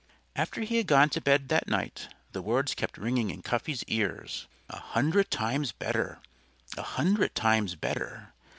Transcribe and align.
_After 0.35 0.61
he 0.61 0.77
had 0.77 0.87
gone 0.87 1.09
to 1.11 1.21
bed 1.21 1.49
that 1.49 1.67
night 1.67 2.07
the 2.31 2.41
words 2.41 2.73
kept 2.73 2.97
ringing 2.97 3.29
in 3.29 3.43
Cuffy's 3.43 3.83
ears. 3.83 4.47
_A 4.67 4.79
hundred 4.79 5.29
times 5.29 5.73
better! 5.73 6.21
A 6.75 6.81
hundred 6.81 7.35
times 7.35 7.75
better!... 7.75 8.33